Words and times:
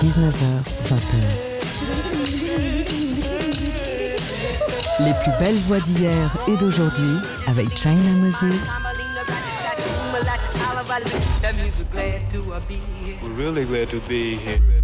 19h, 0.00 0.42
20h. 0.86 1.16
Les 5.00 5.12
plus 5.22 5.32
belles 5.38 5.60
voix 5.66 5.80
d'hier 5.80 6.36
et 6.48 6.56
d'aujourd'hui 6.56 7.18
avec 7.46 7.76
China 7.76 8.10
Moses. 8.16 8.68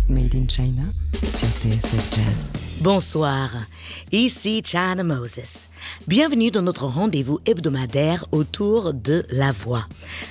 Made 0.09 0.35
in 0.35 0.47
China 0.49 0.83
Bonsoir, 2.81 3.51
ici 4.13 4.63
China 4.65 5.05
Moses. 5.05 5.69
Bienvenue 6.09 6.51
dans 6.51 6.63
notre 6.63 6.87
rendez-vous 6.87 7.39
hebdomadaire 7.47 8.25
autour 8.33 8.93
de 8.93 9.25
la 9.31 9.53
voix. 9.53 9.87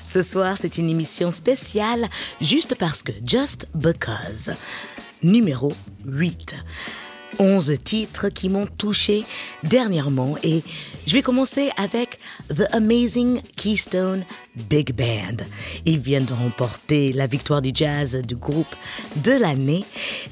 Ce 0.05 0.22
soir, 0.22 0.58
c'est 0.58 0.77
une 0.77 0.90
émission 0.90 1.32
spéciale 1.32 2.08
juste 2.41 2.76
parce 2.76 3.02
que, 3.02 3.12
just 3.26 3.68
because. 3.74 4.52
Numéro 5.22 5.74
8. 6.05 6.55
11 7.40 7.78
titres 7.84 8.30
qui 8.30 8.50
m'ont 8.50 8.68
touché 8.68 9.23
dernièrement 9.64 10.38
et 10.44 10.64
je 11.05 11.14
vais 11.14 11.22
commencer 11.22 11.70
avec 11.78 12.20
The 12.50 12.64
Amazing 12.72 13.41
Keystone 13.55 14.26
Big 14.70 14.94
Band. 14.94 15.46
Ils 15.86 16.00
viennent 16.00 16.26
de 16.26 16.34
remporter 16.34 17.14
la 17.14 17.27
victoire 17.27 17.62
du 17.62 17.72
jazz 17.74 18.16
du 18.16 18.36
groupe 18.36 18.76
de 19.18 19.34
l'année 19.34 19.86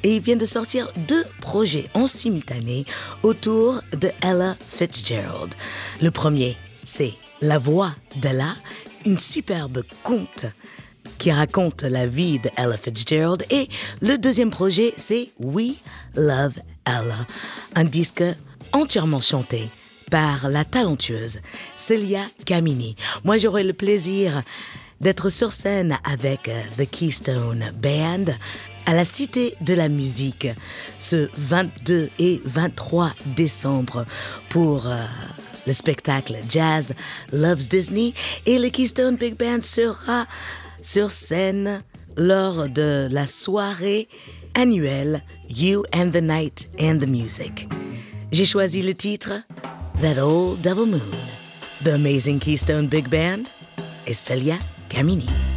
et 0.03 0.15
ils 0.15 0.21
viennent 0.21 0.37
de 0.37 0.45
sortir 0.45 0.91
deux 1.07 1.25
projets 1.41 1.89
en 1.93 2.07
simultané 2.07 2.85
autour 3.23 3.81
de 3.93 4.09
Ella 4.21 4.55
Fitzgerald. 4.67 5.53
Le 6.01 6.11
premier, 6.11 6.55
c'est 6.83 7.13
La 7.41 7.59
voix 7.59 7.91
d'Ella, 8.17 8.55
une 9.05 9.17
superbe 9.17 9.83
conte 10.03 10.45
qui 11.17 11.31
raconte 11.31 11.83
la 11.83 12.07
vie 12.07 12.39
de 12.39 12.49
Ella 12.57 12.77
Fitzgerald. 12.77 13.45
Et 13.51 13.67
le 14.01 14.17
deuxième 14.17 14.49
projet, 14.49 14.93
c'est 14.97 15.29
We 15.39 15.73
Love 16.15 16.53
Un 16.85 17.83
disque 17.83 18.23
entièrement 18.73 19.21
chanté 19.21 19.69
par 20.09 20.49
la 20.49 20.65
talentueuse 20.65 21.39
Celia 21.75 22.25
Camini. 22.45 22.95
Moi, 23.23 23.37
j'aurai 23.37 23.63
le 23.63 23.73
plaisir 23.73 24.43
d'être 24.99 25.29
sur 25.29 25.53
scène 25.53 25.97
avec 26.03 26.49
The 26.77 26.89
Keystone 26.89 27.71
Band 27.81 28.33
à 28.85 28.93
la 28.93 29.05
Cité 29.05 29.55
de 29.61 29.73
la 29.73 29.89
Musique 29.89 30.47
ce 30.99 31.29
22 31.37 32.09
et 32.19 32.41
23 32.45 33.11
décembre 33.35 34.05
pour 34.49 34.87
euh, 34.87 35.05
le 35.65 35.73
spectacle 35.73 36.35
Jazz 36.49 36.93
Loves 37.31 37.67
Disney 37.67 38.13
et 38.45 38.59
le 38.59 38.69
Keystone 38.69 39.15
Big 39.15 39.37
Band 39.37 39.61
sera 39.61 40.25
sur 40.81 41.11
scène 41.11 41.81
lors 42.17 42.67
de 42.67 43.07
la 43.11 43.27
soirée 43.27 44.07
annuelle 44.53 45.21
You 45.47 45.85
and 45.93 46.11
the 46.13 46.21
Night 46.21 46.67
and 46.79 46.99
the 46.99 47.07
Music. 47.07 47.67
J'ai 48.31 48.45
choisi 48.45 48.81
le 48.81 48.93
titre 48.93 49.43
That 50.01 50.17
Old 50.17 50.61
Devil 50.61 50.85
Moon, 50.85 51.11
The 51.83 51.95
Amazing 51.95 52.39
Keystone 52.39 52.87
Big 52.87 53.09
Band 53.09 53.47
et 54.07 54.15
Celia 54.15 54.57
Camini. 54.89 55.50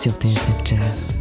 Sur 0.00 0.12
TSF 0.12 0.64
Jazz. 0.64 1.19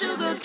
Sugar 0.00 0.39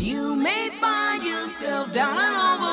you 0.00 0.36
may 0.36 0.70
find 0.70 1.22
yourself 1.22 1.92
down 1.92 2.18
and 2.18 2.36
over. 2.36 2.63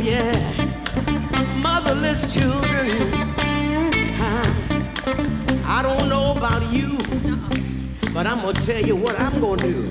Yeah, 0.02 0.30
motherless 1.56 2.32
children. 2.32 2.90
Huh? 4.18 4.44
I 5.66 5.82
don't 5.82 6.08
know 6.08 6.36
about 6.36 6.70
you, 6.70 6.98
but 8.12 8.26
I'm 8.26 8.40
gonna 8.42 8.52
tell 8.52 8.80
you 8.80 8.94
what 8.94 9.18
I'm 9.18 9.40
gonna 9.40 9.56
do. 9.56 9.90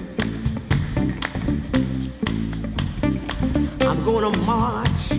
I'm 3.82 4.04
gonna 4.06 4.38
march 4.44 5.12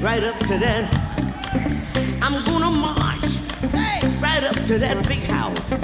right 0.00 0.22
up 0.22 0.38
to 0.38 0.56
that. 0.58 0.88
I'm 2.22 2.44
gonna 2.44 2.70
march 2.70 3.24
right 4.22 4.44
up 4.44 4.54
to 4.66 4.78
that 4.78 5.06
big 5.08 5.24
house. 5.24 5.82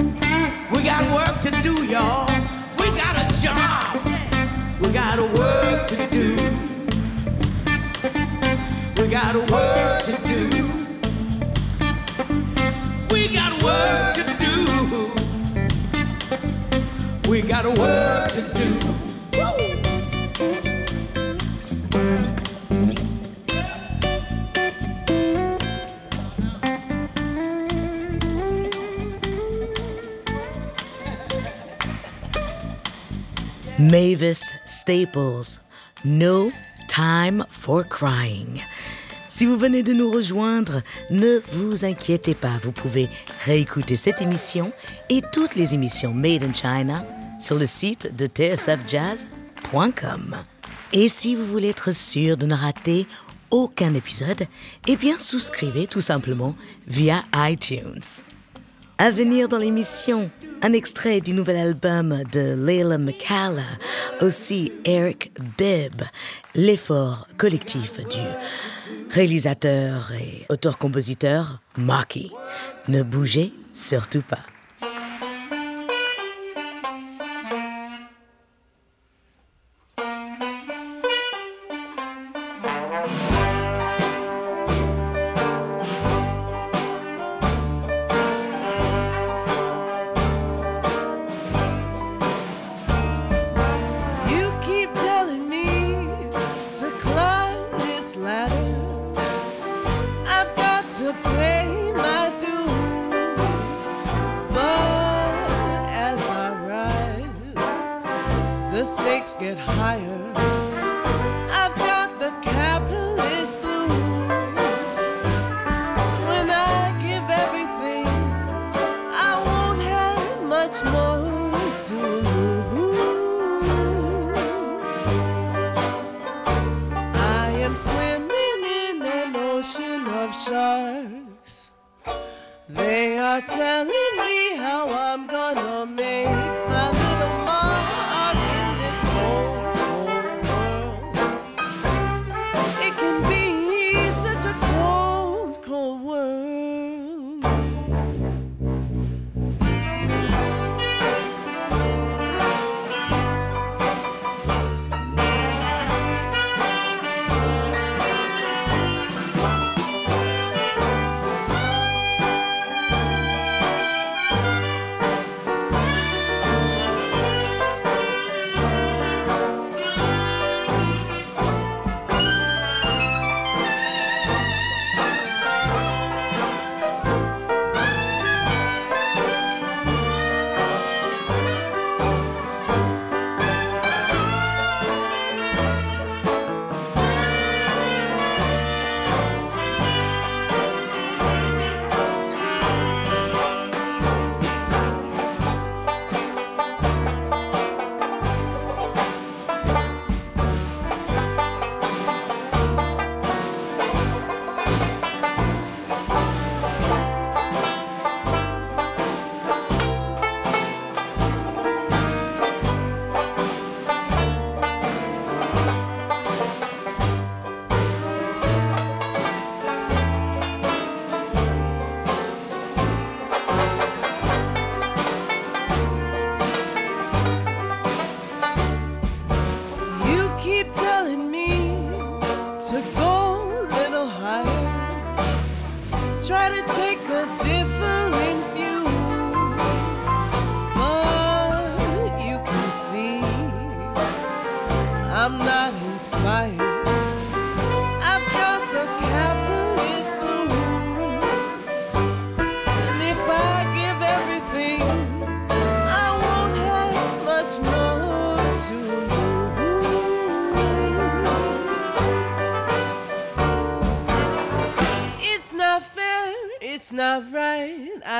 We 0.71 0.83
got 0.83 1.03
work 1.13 1.41
to 1.41 1.51
do, 1.61 1.85
y'all. 1.85 2.25
We 2.79 2.85
got 2.97 3.15
a 3.17 3.41
job. 3.41 3.83
We 4.81 4.91
got 4.91 5.19
a 5.19 5.25
work 5.37 5.87
to 5.89 6.07
do. 6.09 6.72
Got 9.13 9.35
a 9.35 9.39
work 9.53 10.01
to 10.05 10.11
do. 10.25 10.49
We 13.13 13.27
got 13.31 13.61
work 13.61 14.15
to 14.15 14.23
do. 14.39 14.55
We 17.29 17.43
got 17.43 17.65
work 17.77 18.31
to 18.31 18.41
do. 18.55 18.79
Mavis 33.77 34.53
Staples, 34.65 35.59
No 36.03 36.51
Time 36.87 37.43
for 37.49 37.83
Crying. 37.83 38.61
Si 39.33 39.47
vous 39.47 39.57
venez 39.57 39.81
de 39.81 39.93
nous 39.93 40.11
rejoindre, 40.11 40.83
ne 41.09 41.41
vous 41.53 41.85
inquiétez 41.85 42.35
pas, 42.35 42.55
vous 42.61 42.71
pouvez 42.71 43.09
réécouter 43.45 43.95
cette 43.95 44.21
émission 44.21 44.71
et 45.09 45.23
toutes 45.33 45.55
les 45.55 45.73
émissions 45.73 46.13
Made 46.13 46.43
in 46.43 46.53
China 46.53 47.03
sur 47.39 47.57
le 47.57 47.65
site 47.65 48.15
de 48.15 48.27
tsfjazz.com. 48.27 49.25
Et 50.93 51.09
si 51.09 51.33
vous 51.33 51.47
voulez 51.47 51.69
être 51.69 51.93
sûr 51.93 52.37
de 52.37 52.45
ne 52.45 52.53
rater 52.53 53.07
aucun 53.49 53.95
épisode, 53.95 54.45
eh 54.87 54.95
bien 54.97 55.17
souscrivez 55.17 55.87
tout 55.87 55.99
simplement 55.99 56.55
via 56.85 57.23
iTunes. 57.35 58.03
À 58.99 59.09
venir 59.09 59.49
dans 59.49 59.57
l'émission, 59.57 60.29
un 60.61 60.73
extrait 60.73 61.21
du 61.21 61.33
nouvel 61.33 61.57
album 61.57 62.21
de 62.31 62.53
Leila 62.55 62.99
McCalla, 62.99 63.63
aussi 64.21 64.71
Eric 64.85 65.31
Bibb, 65.57 66.03
l'effort 66.53 67.27
collectif 67.39 67.99
du 68.07 68.19
réalisateur 69.13 70.11
et 70.13 70.43
auteur-compositeur 70.49 71.61
Marky. 71.77 72.31
Ne 72.87 73.03
bougez 73.03 73.53
surtout 73.71 74.23
pas. 74.23 74.52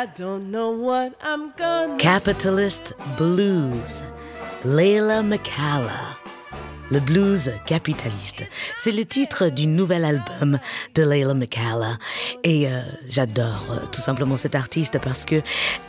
Don't 0.05 0.51
know 0.51 0.69
what 0.69 1.13
I'm 1.23 1.53
gonna 1.57 1.97
Capitalist 1.97 2.93
Blues, 3.17 4.03
Leila 4.65 5.23
McCalla. 5.23 6.17
Le 6.91 6.99
blues 6.99 7.49
capitaliste, 7.65 8.43
c'est 8.75 8.91
le 8.91 9.05
titre 9.05 9.47
du 9.47 9.65
nouvel 9.65 10.03
album 10.03 10.59
de 10.93 11.03
Leila 11.03 11.33
McCalla. 11.33 11.97
Et 12.43 12.67
euh, 12.67 12.81
j'adore 13.09 13.65
euh, 13.71 13.85
tout 13.93 14.01
simplement 14.01 14.35
cette 14.35 14.55
artiste 14.55 14.99
parce 15.01 15.23
que 15.23 15.41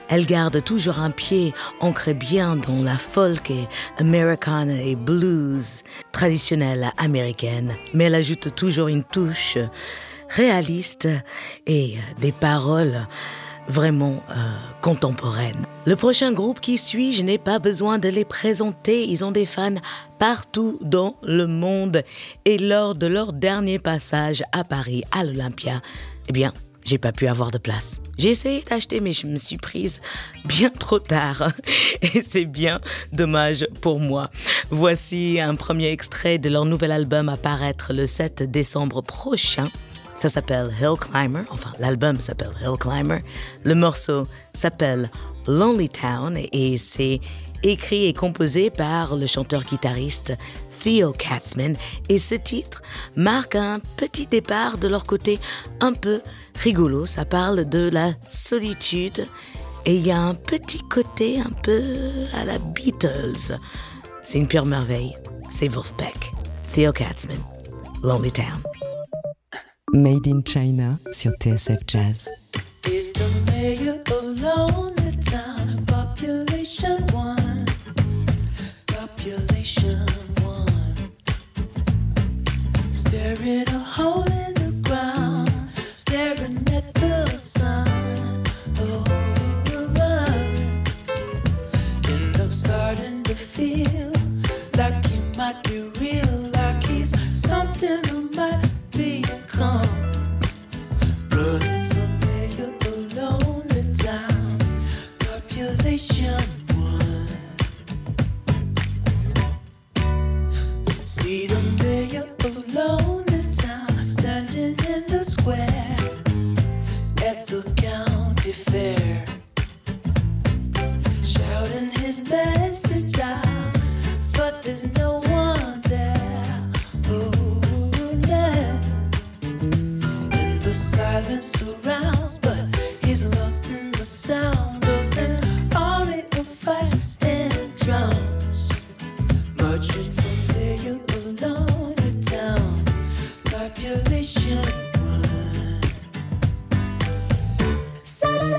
elle 0.09 0.27
garde 0.27 0.63
toujours 0.63 1.01
un 1.01 1.11
pied 1.11 1.53
ancré 1.81 2.15
bien 2.15 2.55
dans 2.55 2.83
la 2.83 2.97
folk 2.97 3.51
et 3.51 3.67
americana 3.99 4.81
et 4.81 4.95
blues 4.95 5.83
traditionnelle 6.13 6.93
américaine. 6.99 7.75
Mais 7.95 8.05
elle 8.05 8.15
ajoute 8.15 8.55
toujours 8.55 8.87
une 8.87 9.03
touche 9.03 9.59
réaliste 10.31 11.09
et 11.67 11.97
euh, 11.97 12.21
des 12.21 12.33
paroles 12.33 13.07
vraiment 13.69 14.23
euh, 14.31 14.35
contemporaines. 14.81 15.67
Le 15.87 15.97
prochain 15.97 16.33
groupe 16.33 16.61
qui 16.61 16.79
suit, 16.79 17.13
je 17.13 17.23
n'ai 17.23 17.39
pas 17.39 17.59
besoin 17.59 17.99
de 17.99 18.09
les 18.09 18.25
présenter, 18.25 19.05
ils 19.07 19.25
ont 19.25 19.33
des 19.33 19.47
fans 19.47 19.77
partout 20.19 20.79
dans 20.81 21.17
le 21.23 21.47
monde. 21.47 22.03
Et 22.45 22.59
lors 22.59 22.95
de 22.95 23.07
leur 23.07 23.33
dernier 23.33 23.79
passage 23.79 24.43
à 24.53 24.65
Paris, 24.65 25.03
à 25.13 25.25
l'Olympia, 25.25 25.81
eh 26.29 26.33
bien, 26.33 26.53
j'ai 26.85 26.99
pas 26.99 27.13
pu 27.13 27.27
avoir 27.27 27.51
de 27.51 27.59
place. 27.59 28.01
J'ai 28.19 28.31
essayé 28.31 28.63
d'acheter, 28.63 29.01
mais 29.01 29.13
je 29.13 29.27
me 29.27 29.39
suis 29.39 29.57
prise 29.57 30.01
bien 30.45 30.71
trop 30.71 30.99
tard. 30.99 31.51
Et 32.03 32.23
c'est 32.23 32.45
bien 32.45 32.81
dommage 33.13 33.67
pour 33.81 34.01
moi. 34.01 34.31
Voici 34.71 35.41
un 35.41 35.55
premier 35.55 35.89
extrait 35.89 36.39
de 36.39 36.51
leur 36.51 36.67
nouvel 36.67 36.93
album 36.93 37.29
à 37.29 37.37
paraître 37.37 37.93
le 37.95 38.05
7 38.05 38.51
décembre 38.51 39.03
prochain. 39.03 39.71
Ça 40.17 40.29
s'appelle 40.29 40.71
Hill 40.81 40.97
Climber. 40.99 41.43
Enfin, 41.51 41.73
l'album 41.79 42.21
s'appelle 42.21 42.53
Hill 42.61 42.77
Climber. 42.79 43.21
Le 43.65 43.75
morceau 43.75 44.27
s'appelle 44.55 45.11
Lonely 45.47 45.89
Town 45.89 46.39
et 46.53 46.79
c'est 46.79 47.21
écrit 47.63 48.07
et 48.07 48.13
composé 48.13 48.71
par 48.71 49.17
le 49.17 49.27
chanteur-guitariste 49.27 50.35
Theo 50.83 51.13
Katzman. 51.13 51.77
Et 52.09 52.21
ce 52.21 52.35
titre 52.35 52.83
marque 53.17 53.57
un 53.57 53.81
petit 53.97 54.27
départ 54.27 54.79
de 54.79 54.89
leur 54.89 55.05
côté 55.05 55.41
un 55.81 55.93
peu 55.93 56.21
rigolo. 56.63 57.07
Ça 57.07 57.25
parle 57.25 57.69
de 57.69 57.89
la 57.89 58.13
solitude 58.29 59.27
et 59.87 59.97
il 59.97 60.07
y 60.07 60.13
a 60.13 60.21
un 60.21 60.35
petit 60.35 60.83
côté 60.83 61.41
un 61.41 61.53
peu 61.63 61.83
à 62.35 62.45
la 62.45 62.59
Beatles. 62.59 63.59
C'est 64.23 64.39
une 64.39 64.49
pure 64.49 64.67
merveille. 64.67 65.17
C'est 65.51 65.69
Wolfpack. 65.69 66.33
Theo 66.73 66.93
Katzman. 66.93 67.39
Lonely 68.03 68.33
Town. 68.33 68.74
Made 69.95 70.27
in 70.27 70.43
China 70.43 70.99
sur 71.13 71.31
TSF 71.39 71.87
Jazz. 71.87 72.29
is 72.89 73.13
the 73.13 73.29
mayor 73.47 74.03
of 74.11 74.41
Lonely 74.41 75.13
Town. 75.23 75.87
Population 75.87 77.07
one, 77.13 77.65
population 78.89 80.05
one. 80.43 80.97
Staring 82.93 83.69
a 83.69 83.79
hole 83.79 84.44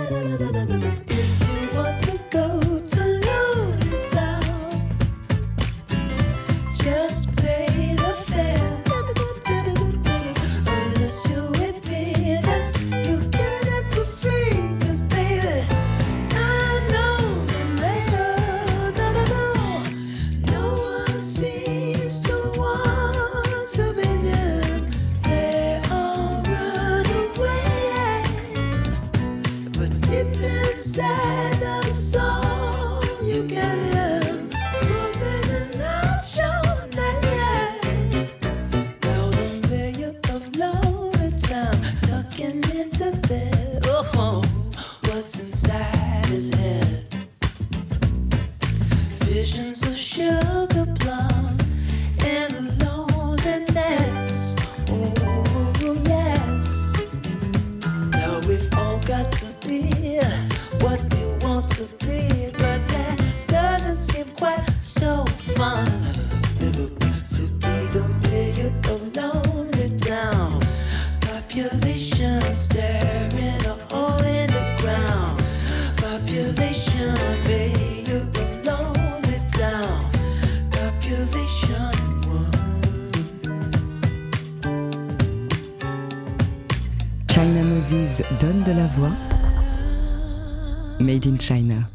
da 0.09 0.23
da 0.23 0.37
da 0.37 0.44
Made 90.99 91.25
in 91.25 91.37
China 91.37 91.89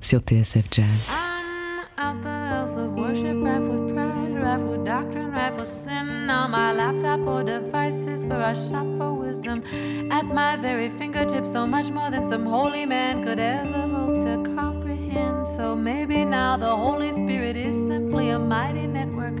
sur 0.00 0.20
TSF 0.20 0.70
Jazz. 0.70 1.10
I'm 1.10 2.16
out 2.16 2.22
the 2.22 2.28
house 2.28 2.76
of 2.76 2.92
worship, 2.92 3.36
rife 3.42 3.62
with 3.62 3.94
pride, 3.94 4.42
rife 4.42 4.60
with 4.60 4.84
doctrine, 4.84 5.32
rife 5.32 5.56
with 5.56 5.68
sin. 5.68 6.28
On 6.28 6.50
my 6.50 6.72
laptop 6.72 7.20
or 7.20 7.42
devices 7.42 8.24
where 8.26 8.42
I 8.42 8.52
shop 8.52 8.86
for 8.98 9.14
wisdom. 9.14 9.62
At 10.10 10.26
my 10.26 10.56
very 10.56 10.90
fingertips, 10.90 11.50
so 11.50 11.66
much 11.66 11.90
more 11.90 12.10
than 12.10 12.24
some 12.24 12.44
holy 12.44 12.84
man 12.84 13.22
could 13.22 13.40
ever 13.40 13.88
hope 13.88 14.20
to 14.20 14.42
comprehend. 14.54 15.48
So 15.48 15.74
maybe 15.74 16.24
now 16.24 16.58
the 16.58 16.76
Holy 16.76 17.12
Spirit 17.12 17.56
is 17.56 17.74
simply 17.86 18.28
a 18.30 18.38
mighty 18.38 18.86
network 18.86 19.40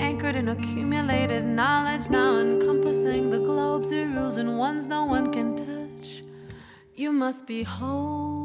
anchored 0.00 0.34
in 0.34 0.48
accumulated 0.48 1.44
knowledge, 1.44 2.10
now 2.10 2.38
encompassing 2.38 3.30
the 3.30 3.38
globes 3.38 3.92
rules 3.92 4.38
and 4.38 4.58
ones 4.58 4.86
no 4.86 5.04
one 5.04 5.32
can 5.32 5.56
touch. 5.56 6.24
You 6.96 7.12
must 7.12 7.46
behold. 7.46 8.30
So, 8.30 8.39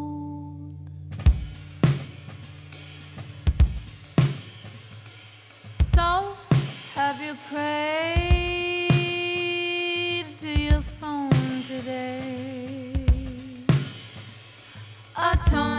I 15.18 15.36
don't. 15.52 15.75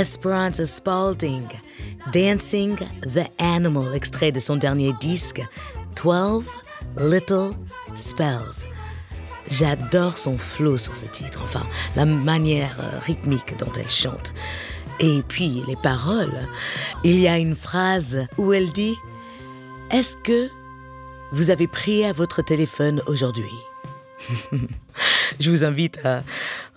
Esperanza 0.00 0.66
Spalding, 0.66 1.46
Dancing 2.10 2.74
the 3.02 3.28
Animal, 3.38 3.94
extrait 3.94 4.32
de 4.32 4.38
son 4.38 4.56
dernier 4.56 4.94
disque, 4.94 5.42
12 6.02 6.46
Little 6.96 7.50
Spells. 7.94 8.64
J'adore 9.46 10.16
son 10.16 10.38
flow 10.38 10.78
sur 10.78 10.96
ce 10.96 11.04
titre, 11.04 11.40
enfin, 11.42 11.66
la 11.96 12.06
manière 12.06 12.78
euh, 12.80 12.98
rythmique 13.00 13.58
dont 13.58 13.70
elle 13.78 13.90
chante. 13.90 14.32
Et 15.00 15.22
puis, 15.28 15.62
les 15.68 15.76
paroles. 15.76 16.48
Il 17.04 17.20
y 17.20 17.28
a 17.28 17.36
une 17.36 17.54
phrase 17.54 18.26
où 18.38 18.54
elle 18.54 18.72
dit 18.72 18.96
Est-ce 19.90 20.16
que 20.16 20.48
vous 21.32 21.50
avez 21.50 21.66
prié 21.66 22.06
à 22.06 22.14
votre 22.14 22.40
téléphone 22.40 23.02
aujourd'hui? 23.06 23.52
Je 25.38 25.50
vous 25.50 25.64
invite 25.64 26.04
à 26.04 26.22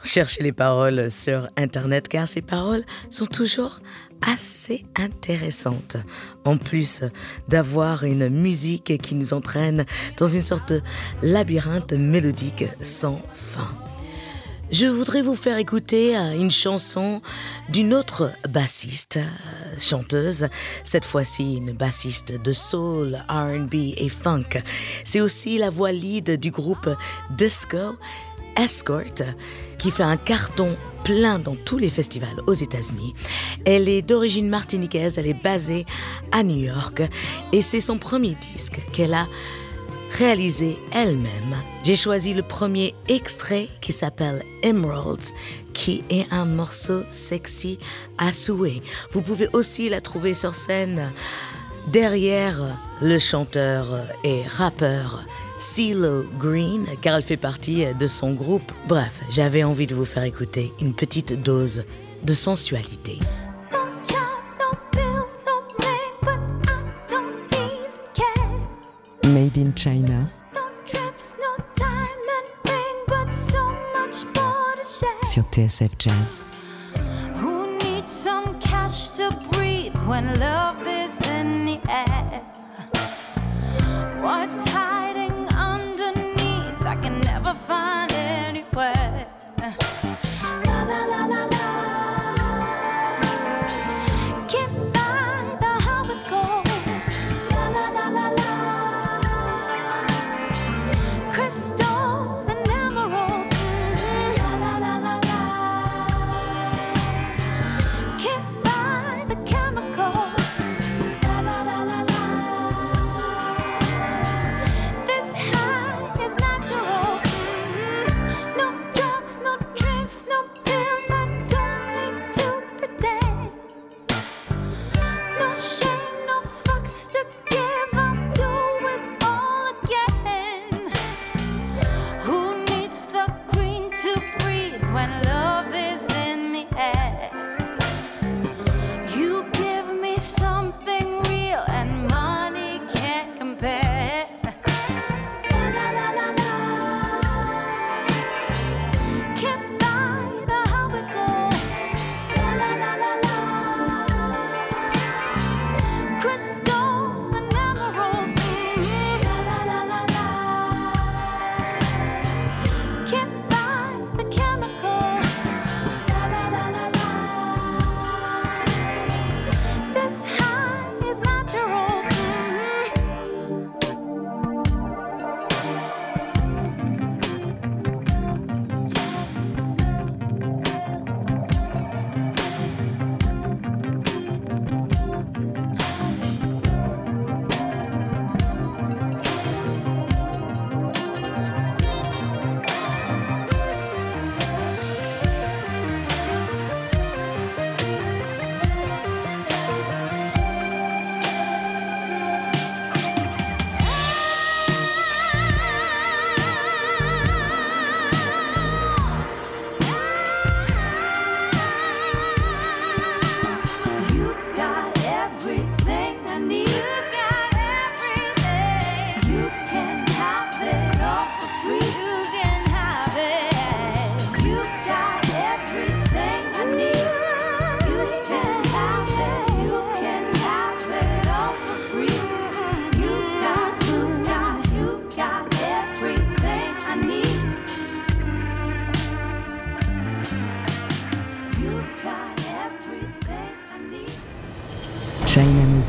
chercher 0.03 0.43
les 0.43 0.51
paroles 0.51 1.09
sur 1.09 1.49
Internet 1.57 2.07
car 2.07 2.27
ces 2.27 2.41
paroles 2.41 2.83
sont 3.09 3.25
toujours 3.25 3.79
assez 4.21 4.85
intéressantes. 4.95 5.97
En 6.45 6.57
plus 6.57 7.03
d'avoir 7.47 8.03
une 8.03 8.29
musique 8.29 8.97
qui 9.01 9.15
nous 9.15 9.33
entraîne 9.33 9.85
dans 10.17 10.27
une 10.27 10.41
sorte 10.41 10.73
de 10.73 10.81
labyrinthe 11.21 11.93
mélodique 11.93 12.65
sans 12.81 13.21
fin. 13.33 13.69
Je 14.73 14.87
voudrais 14.87 15.21
vous 15.21 15.35
faire 15.35 15.59
écouter 15.59 16.17
euh, 16.17 16.33
une 16.33 16.49
chanson 16.49 17.21
d'une 17.69 17.93
autre 17.93 18.31
bassiste, 18.49 19.17
euh, 19.17 19.75
chanteuse, 19.79 20.47
cette 20.83 21.05
fois-ci 21.05 21.57
une 21.57 21.73
bassiste 21.73 22.41
de 22.41 22.53
soul, 22.53 23.23
RB 23.29 23.75
et 23.75 24.09
funk. 24.09 24.63
C'est 25.03 25.21
aussi 25.21 25.59
la 25.59 25.69
voix 25.69 25.91
lead 25.91 26.39
du 26.39 26.49
groupe 26.49 26.89
disco 27.29 27.97
Escort, 28.57 29.23
qui 29.77 29.91
fait 29.91 30.03
un 30.03 30.17
carton 30.17 30.75
plein 31.03 31.39
dans 31.39 31.55
tous 31.55 31.77
les 31.77 31.89
festivals 31.89 32.41
aux 32.47 32.53
États-Unis. 32.53 33.13
Elle 33.65 33.89
est 33.89 34.01
d'origine 34.01 34.49
martiniquaise, 34.49 35.17
elle 35.17 35.27
est 35.27 35.43
basée 35.43 35.85
à 36.31 36.43
New 36.43 36.57
York 36.57 37.01
et 37.51 37.61
c'est 37.61 37.81
son 37.81 37.97
premier 37.97 38.35
disque 38.53 38.79
qu'elle 38.91 39.13
a 39.13 39.27
réalisé 40.11 40.77
elle-même. 40.93 41.55
J'ai 41.83 41.95
choisi 41.95 42.33
le 42.33 42.43
premier 42.43 42.93
extrait 43.07 43.67
qui 43.81 43.93
s'appelle 43.93 44.43
Emeralds, 44.61 45.33
qui 45.73 46.03
est 46.09 46.31
un 46.31 46.45
morceau 46.45 47.03
sexy 47.09 47.79
à 48.17 48.31
souhait. 48.31 48.81
Vous 49.11 49.21
pouvez 49.21 49.49
aussi 49.53 49.89
la 49.89 50.01
trouver 50.01 50.33
sur 50.33 50.55
scène 50.55 51.11
derrière 51.87 52.59
le 53.01 53.19
chanteur 53.19 53.85
et 54.23 54.43
rappeur 54.47 55.25
CeeLo 55.63 56.25
Green, 56.37 56.85
car 57.01 57.15
elle 57.15 57.23
fait 57.23 57.37
partie 57.37 57.85
de 57.97 58.07
son 58.07 58.33
groupe. 58.33 58.71
Bref, 58.87 59.21
j'avais 59.29 59.63
envie 59.63 59.87
de 59.87 59.95
vous 59.95 60.03
faire 60.05 60.23
écouter 60.23 60.73
une 60.81 60.93
petite 60.93 61.41
dose 61.41 61.85
de 62.23 62.33
sensualité. 62.33 63.17
No 63.71 63.79
job, 64.03 64.19
no 64.59 64.77
bills, 64.91 65.39
no 65.45 65.61
bling, 65.79 66.15
but 66.21 66.39
I 66.67 66.83
don't 67.07 67.53
even 67.53 67.91
care. 68.13 69.31
Made 69.31 69.57
in 69.57 69.71
China 69.73 70.29
No 70.53 70.61
trips, 70.85 71.35
no 71.39 71.63
time 71.73 72.27
and 72.27 72.69
ring, 72.69 72.97
but 73.07 73.33
so 73.33 73.63
much 73.95 74.25
more 74.35 74.75
to 74.75 74.83
share. 74.83 75.23
sur 75.23 75.43
TSF 75.49 75.91
Jazz. 75.97 76.43
Who 77.41 77.77
needs 77.77 78.11
some 78.11 78.59
cash 78.59 79.11
to 79.11 79.31
breathe 79.53 79.95
when 80.07 80.25
love 80.41 80.85
is 80.85 81.21
in 81.29 81.65
the 81.65 81.79
air? 81.89 82.41
What's 84.21 84.63
find 87.55 88.12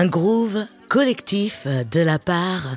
Un 0.00 0.06
groove 0.06 0.64
collectif 0.88 1.66
de 1.66 2.00
la 2.00 2.20
part 2.20 2.76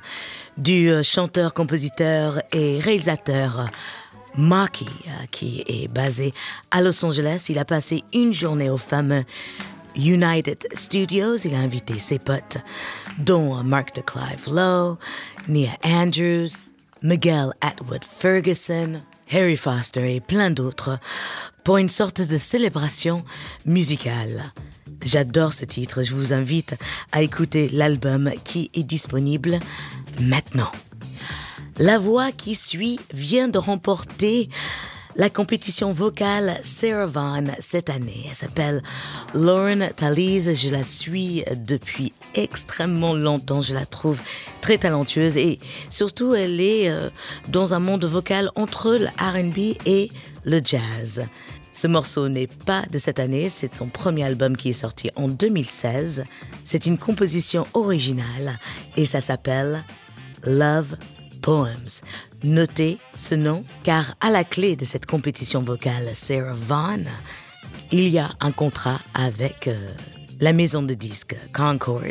du 0.58 0.92
chanteur, 1.04 1.54
compositeur 1.54 2.42
et 2.52 2.80
réalisateur 2.80 3.70
Marky, 4.40 4.90
qui 5.30 5.64
est 5.68 5.88
basé 5.88 6.34
à 6.72 6.82
Los 6.82 7.06
Angeles. 7.06 7.46
Il 7.50 7.60
a 7.60 7.64
passé 7.64 8.04
une 8.12 8.34
journée 8.34 8.72
au 8.72 8.80
fameux 8.80 9.24
United 9.96 10.68
Studios. 10.76 11.36
Il 11.46 11.54
a 11.54 11.60
invité 11.60 12.00
ses 12.00 12.18
potes, 12.18 12.58
dont 13.20 13.54
Mark 13.64 13.96
de 13.96 14.02
Clive 14.02 14.48
Lowe, 14.48 14.98
Nia 15.48 15.78
Andrews, 15.84 16.72
Miguel 17.04 17.52
Atwood 17.62 18.04
Ferguson, 18.04 19.00
Harry 19.32 19.58
Foster 19.58 20.16
et 20.16 20.22
plein 20.22 20.50
d'autres 20.50 20.98
pour 21.64 21.78
une 21.78 21.90
sorte 21.90 22.22
de 22.22 22.40
célébration 22.40 23.24
musicale. 23.68 24.52
J'adore 25.04 25.54
ce 25.54 25.66
titre, 25.66 26.04
je 26.04 26.14
vous 26.14 26.32
invite 26.32 26.76
à 27.12 27.22
écouter 27.22 27.70
l'album 27.74 28.32
qui 28.44 28.70
est 28.74 28.84
disponible 28.84 29.60
maintenant. 30.20 30.72
La 31.80 31.98
voix 31.98 32.32
qui 32.32 32.54
suit 32.54 33.00
vient 33.14 33.48
de 33.48 33.58
remporter 33.58 34.50
la 35.16 35.30
compétition 35.30 35.92
vocale 35.92 36.60
Sarah 36.64 37.08
Vaughan 37.08 37.48
cette 37.60 37.90
année. 37.90 38.26
Elle 38.30 38.36
s'appelle 38.36 38.84
Lauren 39.34 39.90
Talise. 39.96 40.52
Je 40.54 40.70
la 40.70 40.84
suis 40.84 41.44
depuis 41.56 42.14
extrêmement 42.36 43.14
longtemps. 43.14 43.62
Je 43.62 43.74
la 43.74 43.86
trouve 43.86 44.20
très 44.62 44.78
talentueuse 44.78 45.38
et 45.38 45.58
surtout 45.90 46.36
elle 46.36 46.62
est 46.62 46.90
euh, 46.90 47.10
dans 47.50 47.74
un 47.74 47.80
monde 47.80 48.06
vocal 48.06 48.52
entre 48.56 48.94
le 48.94 49.08
RB 49.18 49.76
et 49.86 50.12
le 50.46 50.62
jazz. 50.64 51.24
Ce 51.74 51.88
morceau 51.88 52.28
n'est 52.28 52.48
pas 52.48 52.84
de 52.92 52.98
cette 52.98 53.20
année, 53.20 53.48
c'est 53.48 53.74
son 53.74 53.88
premier 53.88 54.26
album 54.26 54.58
qui 54.58 54.70
est 54.70 54.74
sorti 54.74 55.10
en 55.16 55.30
2016. 55.30 56.26
C'est 56.66 56.86
une 56.86 56.98
composition 56.98 57.66
originale 57.74 58.60
et 58.98 59.06
ça 59.06 59.22
s'appelle 59.22 59.84
Love 60.44 60.98
Poems. 61.42 62.02
Notez 62.44 62.98
ce 63.16 63.36
nom 63.36 63.64
car 63.84 64.16
à 64.20 64.32
la 64.32 64.44
clé 64.44 64.76
de 64.76 64.84
cette 64.84 65.06
compétition 65.06 65.62
vocale 65.62 66.10
Sarah 66.14 66.54
Vaughan, 66.54 67.06
il 67.92 68.10
y 68.10 68.20
a 68.20 68.32
un 68.42 68.52
contrat 68.52 69.00
avec 69.14 69.68
euh, 69.68 69.94
la 70.42 70.52
maison 70.52 70.84
de 70.84 70.94
disques 70.94 71.38
Concord. 71.54 72.02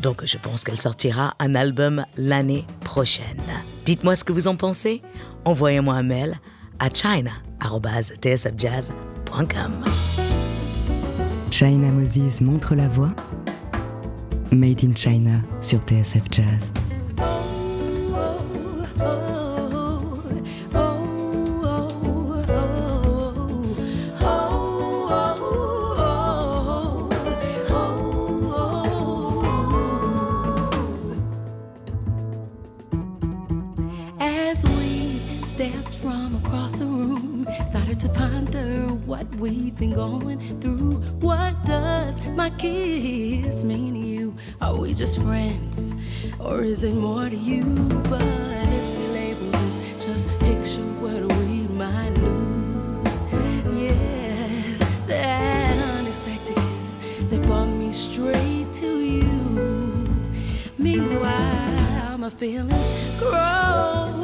Donc 0.00 0.24
je 0.24 0.38
pense 0.38 0.64
qu'elle 0.64 0.80
sortira 0.80 1.34
un 1.38 1.54
album 1.54 2.06
l'année 2.16 2.64
prochaine. 2.82 3.42
Dites-moi 3.84 4.16
ce 4.16 4.24
que 4.24 4.32
vous 4.32 4.48
en 4.48 4.56
pensez. 4.56 5.02
Envoyez-moi 5.44 5.94
un 5.94 6.02
mail 6.02 6.40
à 6.78 6.88
china.tsfjazz.com. 7.60 9.84
China 11.50 11.92
Moses 11.92 12.40
montre 12.40 12.74
la 12.74 12.88
voie. 12.88 13.14
Made 14.50 14.82
in 14.82 14.94
China 14.94 15.42
sur 15.60 15.80
TSF 15.86 16.28
Jazz. 16.30 16.72
Going 40.00 40.40
through. 40.62 40.92
What 41.20 41.52
does 41.66 42.16
my 42.40 42.48
kiss 42.62 43.62
mean 43.62 43.92
to 43.94 44.00
you? 44.00 44.34
Are 44.62 44.74
we 44.74 44.94
just 44.94 45.20
friends, 45.20 45.94
or 46.38 46.62
is 46.62 46.84
it 46.84 46.94
more 46.94 47.28
to 47.28 47.36
you? 47.36 47.64
But 48.12 48.22
if 48.78 48.86
we 48.98 49.06
label 49.18 49.50
this, 49.58 49.76
just 50.06 50.26
picture 50.46 50.90
what 51.04 51.22
we 51.36 51.68
might 51.82 52.14
lose. 52.24 53.18
Yes, 53.84 54.78
that 55.06 55.76
unexpected 55.98 56.56
kiss 56.56 56.98
that 57.28 57.42
brought 57.42 57.72
me 57.82 57.92
straight 57.92 58.72
to 58.82 58.90
you. 59.16 59.34
Meanwhile, 60.78 62.16
my 62.24 62.30
feelings 62.30 62.90
grow, 63.18 63.30
grow, 63.30 64.19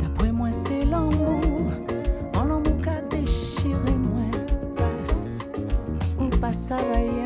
D'après 0.00 0.32
moi, 0.32 0.50
c'est 0.50 0.86
l'amour, 0.86 1.70
en 2.34 2.44
l'amour 2.44 2.76
qu'a 2.82 3.02
déchiré 3.14 3.94
moi, 3.94 4.30
passe. 4.74 5.36
Ou 6.18 6.28
pas 6.40 6.52
ça 6.52 6.76
va. 6.76 7.21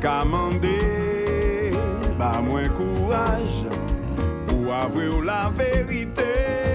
Ka 0.00 0.24
mande 0.24 0.78
Ba 2.18 2.40
mwen 2.44 2.70
kouraj 2.76 3.66
Pou 4.46 4.72
avre 4.72 5.08
ou 5.08 5.24
la 5.24 5.46
verite 5.56 6.65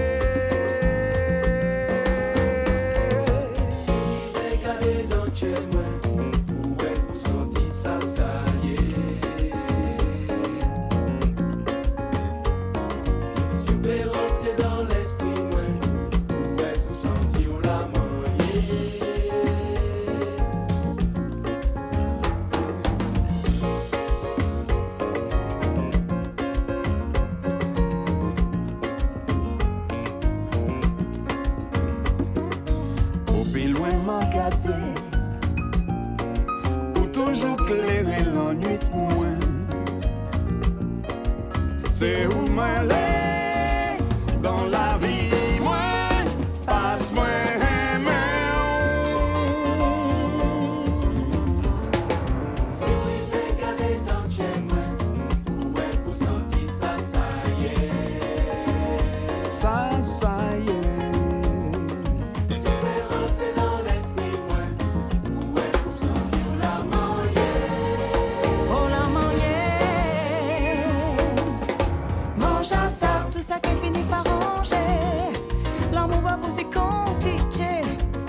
Pour 76.70 77.10
si 77.12 77.24
compliqué, 77.24 77.82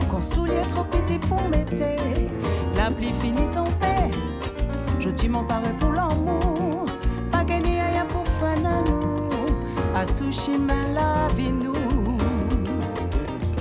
qu'on 0.09 0.21
soulier 0.21 0.65
trop 0.67 0.83
petit 0.83 1.19
pour 1.19 1.41
mettre. 1.49 1.83
La 2.75 2.89
pluie 2.89 3.13
finit 3.13 3.49
tomber, 3.49 4.11
je 4.99 5.09
dis 5.09 5.29
mon 5.29 5.43
pareil 5.43 5.73
pour 5.79 5.91
l'amour. 5.91 6.85
Pas 7.31 7.43
gagné 7.43 7.81
rien 7.81 8.05
pour 8.05 8.23
nous, 8.61 9.29
à 9.95 10.05
sushi 10.05 10.51
mais 10.57 10.93
la 10.93 11.27
vie 11.35 11.51
nous. 11.51 11.73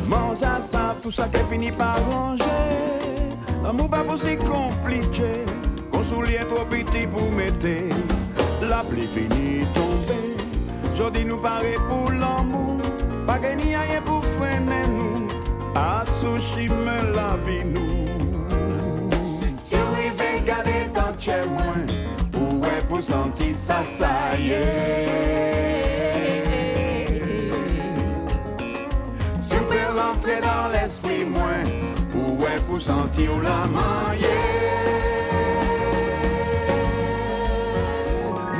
Mange 0.08 0.42
à 0.42 0.60
ça, 0.60 0.94
tout 1.02 1.10
ça 1.10 1.26
qui 1.28 1.42
finit 1.50 1.72
par 1.72 1.96
ranger 2.06 2.44
L'amour 3.64 3.88
pas 3.88 4.04
aussi 4.12 4.36
compliqué 4.36 5.46
Qu'on 5.90 6.02
soulier 6.02 6.40
trop 6.46 6.66
petit 6.66 7.06
pour 7.06 7.30
mettre 7.32 7.66
La 8.68 8.82
pluie 8.82 9.06
finit 9.06 9.64
tomber 9.72 10.36
Jodi 10.94 11.24
nous 11.24 11.38
paraît 11.38 11.78
pour 11.88 12.10
l'amour 12.10 12.82
Pas 13.26 13.38
gagné 13.38 13.74
rien 13.74 14.01
pour 14.01 14.01
Sushi 16.22 16.68
mais 16.68 17.02
la 17.16 17.36
vie 17.44 17.64
nous 17.64 18.06
Si 19.58 19.74
vous 19.74 19.94
rivez 19.96 20.40
garder 20.46 20.88
dans 20.94 21.18
chez 21.18 21.42
moi 21.50 21.74
Où 22.40 22.64
est 22.64 22.86
pour 22.86 23.00
sentir 23.00 23.52
ça, 23.52 23.82
ça 23.82 24.30
y 24.38 24.52
est 24.52 25.10
Si 29.36 29.56
vous 29.56 29.64
pouvez 29.64 29.84
rentrer 30.00 30.40
dans 30.40 30.68
l'esprit 30.72 31.24
moins 31.24 31.64
Où 32.14 32.40
est 32.44 32.60
pour 32.68 32.80
sentir 32.80 33.32
la 33.42 33.66
manier 33.66 34.28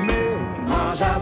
Mais 0.04 0.36
mange 0.66 1.00
à 1.00 1.16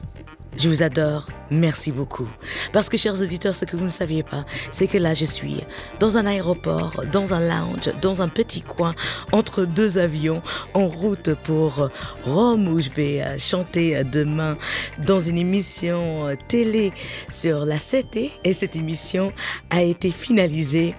je 0.56 0.68
vous 0.68 0.82
adore. 0.82 1.28
Merci 1.50 1.92
beaucoup. 1.92 2.28
Parce 2.72 2.88
que, 2.88 2.96
chers 2.96 3.20
auditeurs, 3.20 3.54
ce 3.54 3.64
que 3.64 3.76
vous 3.76 3.84
ne 3.84 3.90
saviez 3.90 4.22
pas, 4.22 4.44
c'est 4.70 4.86
que 4.86 4.98
là, 4.98 5.14
je 5.14 5.24
suis 5.24 5.60
dans 6.00 6.16
un 6.16 6.26
aéroport, 6.26 7.04
dans 7.10 7.34
un 7.34 7.40
lounge, 7.40 7.90
dans 8.00 8.22
un 8.22 8.28
petit 8.28 8.62
coin, 8.62 8.94
entre 9.32 9.64
deux 9.64 9.98
avions, 9.98 10.42
en 10.74 10.88
route 10.88 11.34
pour 11.44 11.88
Rome, 12.24 12.68
où 12.68 12.80
je 12.80 12.90
vais 12.90 13.22
euh, 13.22 13.38
chanter 13.38 14.02
demain 14.04 14.56
dans 14.98 15.20
une 15.20 15.38
émission 15.38 16.28
euh, 16.28 16.34
télé 16.48 16.92
sur 17.28 17.64
la 17.64 17.78
7 17.78 18.16
Et 18.44 18.52
cette 18.52 18.76
émission 18.76 19.32
a 19.70 19.82
été 19.82 20.10
finalisée 20.10 20.94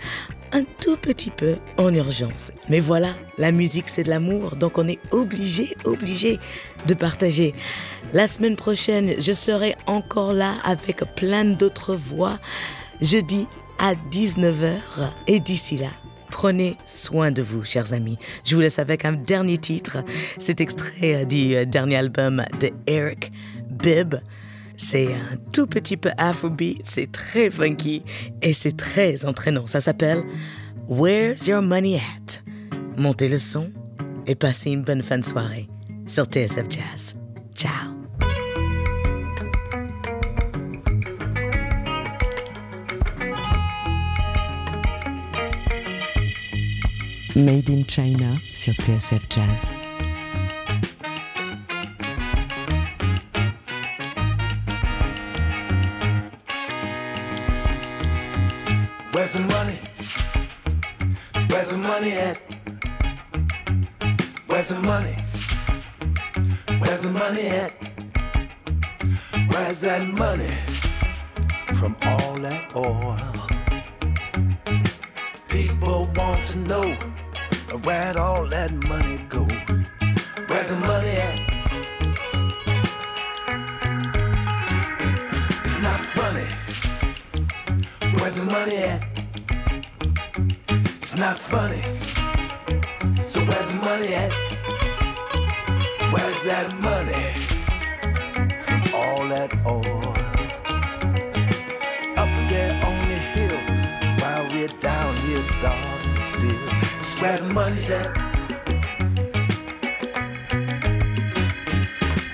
un 0.52 0.64
tout 0.80 0.98
petit 0.98 1.32
peu 1.32 1.56
en 1.78 1.94
urgence. 1.94 2.52
Mais 2.70 2.80
voilà, 2.80 3.14
la 3.38 3.52
musique 3.52 3.90
c'est 3.90 4.04
de 4.04 4.10
l'amour, 4.10 4.56
donc 4.56 4.78
on 4.78 4.88
est 4.88 5.00
obligé, 5.12 5.76
obligé 5.84 6.40
de 6.86 6.94
partager. 6.94 7.54
La 8.14 8.28
semaine 8.28 8.56
prochaine, 8.56 9.16
je 9.20 9.32
serai 9.32 9.76
encore 9.88 10.34
là 10.34 10.54
avec 10.64 11.04
plein 11.16 11.46
d'autres 11.46 11.96
voix, 11.96 12.40
jeudi 13.02 13.48
à 13.80 13.96
19h. 13.96 14.78
Et 15.28 15.40
d'ici 15.40 15.78
là, 15.78 15.90
Prenez 16.34 16.78
soin 16.88 17.30
de 17.30 17.44
vous, 17.44 17.64
chers 17.64 17.94
amis. 17.94 18.18
Je 18.44 18.56
vous 18.56 18.62
laisse 18.62 18.80
avec 18.80 19.06
un 19.06 19.12
dernier 19.12 19.60
titre. 19.60 20.00
C'est 20.40 20.62
extrait 20.62 21.28
du 21.28 21.56
euh, 21.56 21.64
dernier 21.64 21.98
album 21.98 22.44
de 22.60 22.72
Eric 22.88 23.32
Bibb. 23.70 24.16
C'est 24.76 25.14
un 25.14 25.38
tout 25.52 25.68
petit 25.68 25.96
peu 25.96 26.10
afrobeat, 26.18 26.82
c'est 26.84 27.12
très 27.12 27.52
funky 27.52 28.02
et 28.42 28.54
c'est 28.54 28.76
très 28.76 29.26
entraînant. 29.26 29.68
Ça 29.68 29.80
s'appelle 29.80 30.24
Where's 30.88 31.46
Your 31.46 31.62
Money 31.62 31.98
At? 31.98 32.40
Montez 32.98 33.30
le 33.30 33.38
son 33.38 33.72
et 34.26 34.34
passez 34.34 34.72
une 34.72 34.82
bonne 34.82 35.04
fin 35.04 35.20
de 35.20 35.26
soirée 35.26 35.68
sur 36.08 36.26
TSF 36.26 36.66
Jazz. 36.68 37.16
Ciao! 37.56 38.03
Made 47.36 47.70
in 47.72 47.84
China 47.88 48.40
sur 48.54 48.74
TSF 48.74 49.28
Jazz. 49.28 49.74
Where's 59.12 59.34
the 59.34 59.40
money? 59.40 59.80
Where's 61.50 61.70
the 61.70 61.78
money 61.78 62.12
at? 62.12 62.38
Where's 64.46 64.70
the 64.70 64.76
money? 64.76 65.16
Where's 66.78 67.02
the 67.02 67.10
money 67.10 67.48
at? 67.48 67.74
Where's 69.50 69.80
that 69.80 70.08
money 70.08 70.54
from 71.74 71.96
all 72.04 72.36
that 72.42 72.76
oil? 72.76 73.18
People 75.50 76.08
want 76.16 76.48
to 76.50 76.58
know 76.60 77.13
where'd 77.82 78.18
all 78.18 78.46
that 78.48 78.72
money 78.72 79.18
go? 79.30 79.46
Where's 80.48 80.70
the 80.70 80.76
money 80.76 81.10
at? 81.10 81.40
It's 85.66 85.82
not 85.82 86.00
funny. 86.14 86.48
Where's 88.14 88.36
the 88.36 88.44
money 88.44 88.76
at? 88.78 89.04
It's 91.02 91.16
not 91.16 91.38
funny. 91.40 91.82
So 93.26 93.44
where's 93.44 93.70
the 93.70 93.76
money 93.76 94.14
at? 94.14 94.32
Where's 96.14 96.44
that 96.44 96.78
money 96.80 97.32
from 98.66 98.82
all 98.94 99.28
that 99.30 99.52
oil? 99.66 100.14
Up 102.22 102.50
there 102.50 102.86
on 102.86 103.10
the 103.10 103.20
hill, 103.34 103.60
while 104.20 104.48
we're 104.52 104.68
down 104.80 105.16
here 105.18 105.42
starving 105.42 106.03
still. 106.38 106.58
It's 107.00 107.22
where 107.22 107.38
the 107.38 107.50
money's 107.54 107.90
at. 107.90 108.12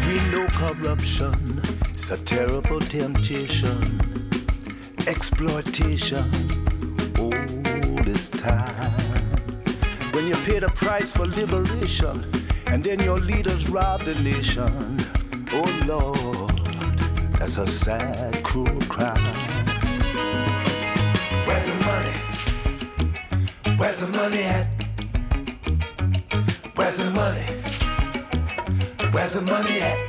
We 0.08 0.16
know 0.32 0.48
corruption 0.48 1.62
is 1.96 2.12
a 2.12 2.18
terrible 2.18 2.80
temptation 2.80 4.10
exploitation 5.08 6.30
all 7.18 7.32
this 8.04 8.30
time. 8.30 8.92
When 10.14 10.28
you 10.28 10.36
pay 10.46 10.60
the 10.60 10.72
price 10.76 11.12
for 11.12 11.26
liberation, 11.26 12.26
and 12.68 12.84
then 12.84 13.00
your 13.00 13.18
leaders 13.18 13.70
rob 13.70 14.04
the 14.06 14.16
nation. 14.16 15.00
Oh 15.52 15.70
Lord, 15.88 16.52
that's 17.40 17.58
a 17.58 17.66
sad, 17.66 18.44
cruel 18.44 18.80
crime. 18.82 19.36
Where's 21.48 21.66
the? 21.66 21.89
Where's 23.80 24.02
the 24.02 24.08
money 24.08 24.44
at? 24.44 24.68
Where's 26.76 26.98
the 26.98 27.10
money? 27.12 27.46
Where's 29.12 29.34
the 29.34 29.42
money 29.42 29.80
at? 29.80 30.00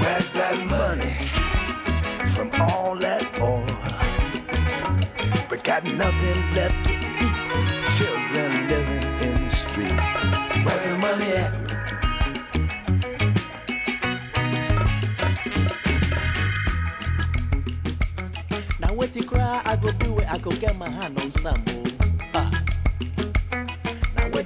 Where's 0.00 0.32
that 0.32 0.66
money? 0.70 1.30
from 2.40 2.50
all 2.60 2.96
that 2.96 3.38
oil. 3.38 3.66
But 5.48 5.62
got 5.62 5.84
nothing 5.84 6.54
left 6.54 6.86
to 6.86 6.92
eat. 6.92 7.36
Children 7.98 8.68
living 8.68 9.02
in 9.20 9.34
the 9.44 9.54
street. 9.54 10.00
Where's 10.64 10.84
the 10.84 10.96
money 10.96 11.32
at? 11.32 11.52
Now 18.80 18.94
what 18.94 19.14
you 19.14 19.22
cry, 19.22 19.60
I 19.66 19.76
go 19.76 19.92
do 19.92 20.18
it, 20.20 20.32
I 20.32 20.38
go 20.38 20.50
get 20.50 20.78
my 20.78 20.88
hand 20.88 21.20
on 21.20 21.30
some. 21.30 21.79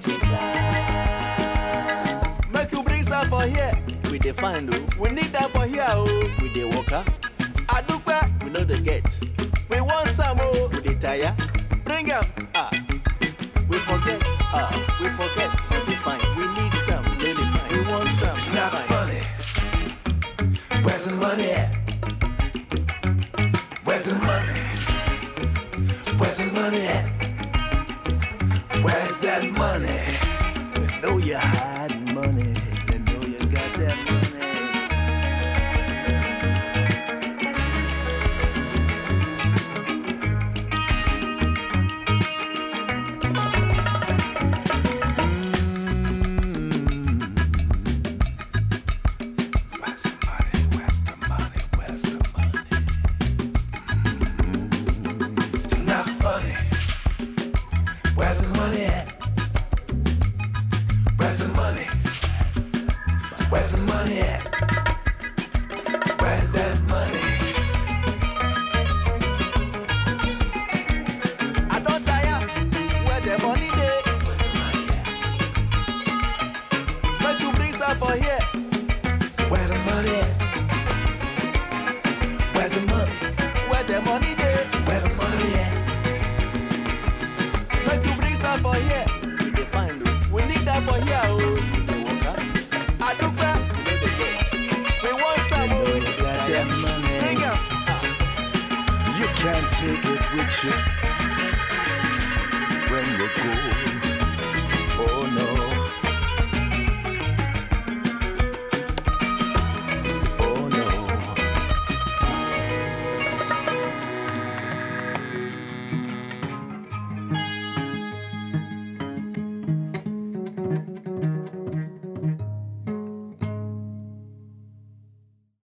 Ah. 0.06 0.10
Now 0.10 0.12
what 0.12 0.12
you 0.12 0.18
cry? 2.42 2.50
Make 2.52 2.72
you 2.72 2.82
bring 2.82 3.04
some 3.04 3.28
for 3.28 3.42
here. 3.42 3.72
We 4.10 4.18
dey 4.18 4.32
find 4.32 4.74
oh. 4.74 4.86
We 5.00 5.10
need 5.10 5.32
that 5.32 5.50
for 5.50 5.66
here 5.66 5.86
oh. 5.88 6.04
We 6.40 6.52
dey 6.54 6.64
worker. 6.64 7.04
Adupa, 7.68 8.28
we 8.42 8.50
know 8.50 8.64
the 8.64 8.78
get. 8.80 9.04
We 9.68 9.80
want 9.80 10.08
some 10.10 10.38
oh. 10.40 10.68
We 10.72 10.80
dey 10.80 10.94
tire. 10.94 11.34
Bring 11.84 12.10
'em. 12.10 12.24
Ah. 12.54 12.70
We 13.68 13.78
forget. 13.80 14.22
Ah. 14.52 14.70
We 15.00 15.08
forget. 15.10 15.50
We 15.70 15.84
dey 15.86 15.96
find. 16.04 16.22
We 16.36 16.46
need 16.62 16.74
some. 16.86 17.04
We 17.18 17.24
really 17.24 17.44
find. 17.54 17.72
We 17.72 17.80
want 17.92 18.10
some. 18.18 18.36
It's 18.36 18.50
not 18.52 18.72
funny. 18.88 19.22
Where's 20.84 21.04
the 21.06 21.12
money 21.12 21.50
at? 21.50 21.70
Where's 23.84 24.04
the 24.06 24.14
money? 24.14 24.60
Where's 26.18 26.36
the 26.38 26.44
money 26.46 26.86
at? 26.86 27.13
Where's 29.34 29.46
that 29.46 29.58
money? 29.58 30.94
You 30.94 31.00
know 31.00 31.18
you're 31.18 31.38
hiding 31.38 32.14
money. 32.14 32.73